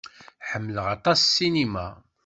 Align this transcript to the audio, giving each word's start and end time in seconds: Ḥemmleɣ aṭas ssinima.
Ḥemmleɣ 0.49 0.85
aṭas 0.95 1.19
ssinima. 1.23 1.87